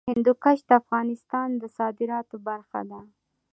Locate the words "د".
0.67-0.71, 1.61-1.63